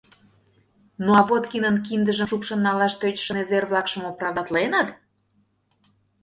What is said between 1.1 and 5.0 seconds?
а Водкинын киндыжым шупшын налаш тӧчышӧ незер-влакшым оправдатленыт?